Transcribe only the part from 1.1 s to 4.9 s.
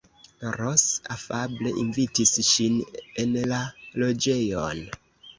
afable invitis ŝin en la loĝejon.